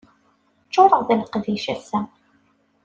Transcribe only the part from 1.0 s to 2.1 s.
d leqdic ass-a.